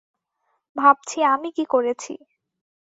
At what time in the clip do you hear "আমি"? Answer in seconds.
1.25-1.49